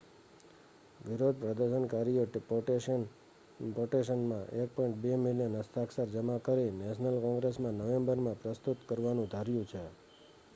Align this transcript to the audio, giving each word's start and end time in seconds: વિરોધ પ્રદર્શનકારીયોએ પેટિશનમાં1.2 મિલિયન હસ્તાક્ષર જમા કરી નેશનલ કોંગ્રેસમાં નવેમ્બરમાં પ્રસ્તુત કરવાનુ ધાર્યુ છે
વિરોધ 0.99 1.41
પ્રદર્શનકારીયોએ 1.41 2.39
પેટિશનમાં1.2 3.75 5.19
મિલિયન 5.19 5.59
હસ્તાક્ષર 5.59 6.15
જમા 6.15 6.39
કરી 6.43 6.73
નેશનલ 6.79 7.21
કોંગ્રેસમાં 7.21 7.79
નવેમ્બરમાં 7.81 8.41
પ્રસ્તુત 8.41 8.83
કરવાનુ 8.87 9.29
ધાર્યુ 9.31 9.69
છે 9.69 9.85